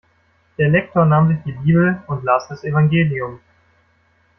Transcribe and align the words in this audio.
Der 0.57 0.69
Lektor 0.69 1.05
nahm 1.05 1.27
sich 1.27 1.37
die 1.45 1.51
Bibel 1.51 2.01
und 2.07 2.23
las 2.23 2.47
das 2.47 2.63
Evangelium. 2.63 3.39